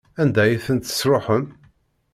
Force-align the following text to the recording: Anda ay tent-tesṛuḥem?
Anda 0.21 0.41
ay 0.43 0.55
tent-tesṛuḥem? 0.65 1.45